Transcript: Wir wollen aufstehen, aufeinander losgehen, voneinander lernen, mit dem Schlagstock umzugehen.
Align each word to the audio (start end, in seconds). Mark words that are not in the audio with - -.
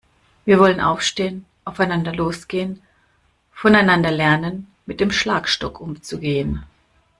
Wir 0.45 0.57
wollen 0.57 0.81
aufstehen, 0.81 1.45
aufeinander 1.63 2.11
losgehen, 2.11 2.81
voneinander 3.53 4.09
lernen, 4.09 4.65
mit 4.87 4.99
dem 4.99 5.11
Schlagstock 5.11 5.79
umzugehen. 5.79 6.63